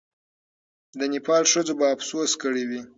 د 0.99 1.01
نېپال 1.13 1.43
ښځو 1.51 1.73
به 1.79 1.85
افسوس 1.95 2.31
کړی 2.43 2.63
وي. 2.69 2.81